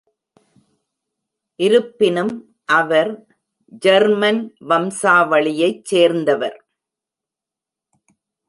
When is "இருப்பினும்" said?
1.59-2.31